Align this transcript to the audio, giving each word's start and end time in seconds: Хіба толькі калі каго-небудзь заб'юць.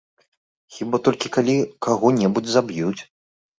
Хіба 0.77 1.01
толькі 1.09 1.31
калі 1.37 1.55
каго-небудзь 1.89 2.53
заб'юць. 2.57 2.99